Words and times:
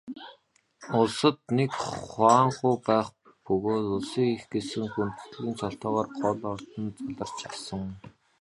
Улсад 0.99 1.37
нэг 1.57 1.71
хуанху 1.87 2.69
байх 2.87 3.07
бөгөөд 3.45 3.85
Улсын 3.95 4.27
эх 4.35 4.43
гэсэн 4.53 4.85
хүндэтгэлийн 4.91 5.57
цолтойгоор 5.59 6.07
гол 6.21 6.39
ордонд 6.51 6.61
заларч 7.17 7.39
асан. 7.51 7.83